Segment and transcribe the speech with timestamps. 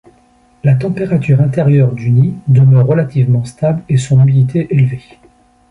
[0.63, 5.03] La température intérieure du nid demeure relativement stable et son humidité élevée.